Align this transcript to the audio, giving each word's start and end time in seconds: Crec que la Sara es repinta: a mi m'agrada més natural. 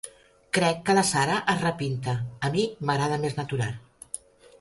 Crec 0.57 0.79
que 0.85 0.93
la 0.99 1.01
Sara 1.09 1.35
es 1.53 1.59
repinta: 1.65 2.15
a 2.49 2.51
mi 2.55 2.65
m'agrada 2.89 3.21
més 3.27 3.37
natural. 3.41 3.77